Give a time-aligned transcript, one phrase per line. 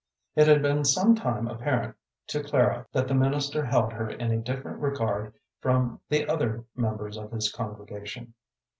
[0.35, 1.95] It had been some time apparent
[2.29, 7.17] to Clara that the minister held her in a different regard from the other members
[7.17, 8.33] of his congregation.